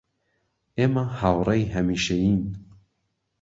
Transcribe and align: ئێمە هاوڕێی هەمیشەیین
ئێمە 0.77 1.03
هاوڕێی 1.19 1.65
هەمیشەیین 1.73 2.39